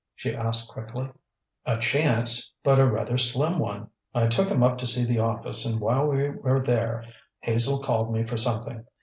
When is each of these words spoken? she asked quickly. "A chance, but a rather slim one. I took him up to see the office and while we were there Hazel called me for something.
she 0.15 0.33
asked 0.35 0.73
quickly. 0.73 1.07
"A 1.63 1.77
chance, 1.77 2.51
but 2.63 2.79
a 2.79 2.87
rather 2.87 3.19
slim 3.19 3.59
one. 3.59 3.87
I 4.15 4.25
took 4.25 4.49
him 4.49 4.63
up 4.63 4.79
to 4.79 4.87
see 4.87 5.05
the 5.05 5.19
office 5.19 5.63
and 5.63 5.79
while 5.79 6.07
we 6.07 6.27
were 6.27 6.63
there 6.63 7.05
Hazel 7.41 7.77
called 7.79 8.11
me 8.11 8.23
for 8.23 8.35
something. 8.35 8.83